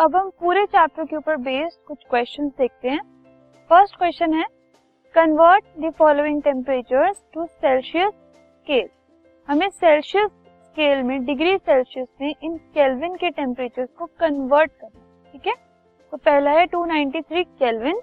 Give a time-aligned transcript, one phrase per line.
[0.00, 3.00] अब हम पूरे चैप्टर के ऊपर बेस्ड कुछ क्वेश्चन देखते हैं।
[3.70, 4.44] फ़र्स्ट क्वेश्चन है
[5.14, 8.88] convert the following temperatures to Celsius scale
[9.48, 15.46] हमें सेल्सियस स्केल में डिग्री सेल्सियस में इन केल्विन के टेम्परेचर को कन्वर्ट करना ठीक
[15.46, 15.54] है?
[16.12, 18.00] तो पहला है 293 केल्विन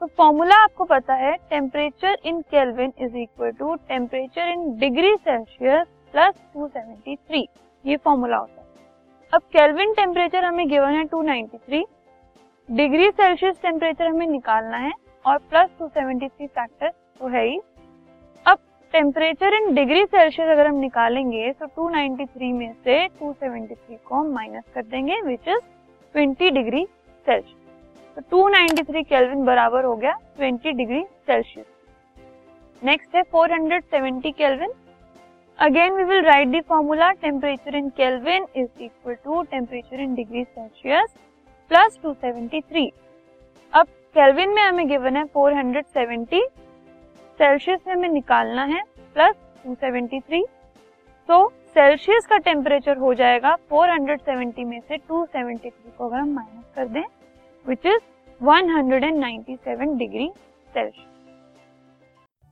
[0.00, 5.86] तो फॉर्मूला आपको पता है temperature in kelvin is equal to temperature in degree Celsius
[6.14, 7.46] plus 273
[7.84, 8.61] ये फॉर्मूला होता है।
[9.32, 11.82] अब केल्विन टेम्परेचर हमें गिवन है 293
[12.68, 14.90] डिग्री सेल्सियस टेम्परेचर हमें निकालना है
[15.24, 17.58] और प्लस 273 फैक्टर तो है ही.
[18.46, 18.58] अब
[18.94, 24.64] टेम्परेचर इन डिग्री सेल्सियस अगर हम निकालेंगे तो 293 में से 273 को हम माइनस
[24.74, 25.64] कर देंगे विच इज़
[26.14, 26.84] 20 डिग्री
[27.26, 31.66] सेल्सियस तो 293 केल्विन बराबर हो गया 20 डिग्री सेल्सियस
[32.82, 34.72] नेक्स्ट है 470 kelvin
[35.62, 40.42] again we will write the formula temperature in kelvin is equal to temperature in degree
[40.44, 41.14] Celsius
[41.70, 42.88] plus 273
[43.72, 46.40] अब केल्विन में हमें गिवन है 470
[47.40, 48.82] सेल्सियस में हमें निकालना है
[49.16, 50.42] प्लस 273
[51.28, 51.38] तो
[51.76, 57.04] सेल्सियस का टेम्परेचर हो जाएगा 470 में से 273 को अगर हम माइनस कर दें,
[57.66, 58.02] which is
[58.40, 60.30] 197 degree
[60.74, 61.11] Celsius.